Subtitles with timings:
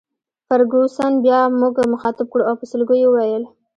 [0.47, 3.43] فرګوسن بیا موږ مخاطب کړو او په سلګیو یې وویل.